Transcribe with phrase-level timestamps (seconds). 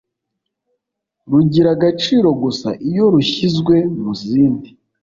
[1.29, 4.69] rugira agaciro gusa iyo rushyizwe muzindi